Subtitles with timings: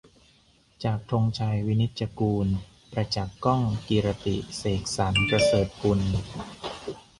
[0.83, 2.47] จาก ธงชัย วินิจจะกูล
[2.91, 5.99] ประจักษ์ ก้องกีรติ เสกสรรค์ ประเสริฐกุล